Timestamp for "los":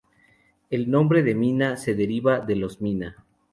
2.55-2.81